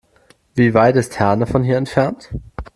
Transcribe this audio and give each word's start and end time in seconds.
Wie 0.55 0.73
weit 0.73 0.95
ist 0.95 1.19
Herne 1.19 1.45
von 1.45 1.61
hier 1.63 1.77
entfernt? 1.77 2.31